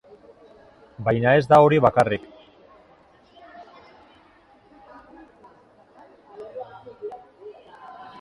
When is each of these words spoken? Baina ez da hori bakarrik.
Baina 1.07 1.33
ez 1.41 1.43
da 1.51 1.59
hori 1.65 1.77
bakarrik. 1.85 2.23